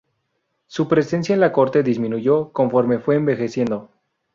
Su 0.65 0.87
presencia 0.87 1.35
en 1.35 1.39
la 1.41 1.51
corte 1.51 1.83
disminuyó 1.83 2.51
conforme 2.51 2.97
fue 2.97 3.17
envejeciendo. 3.17 3.89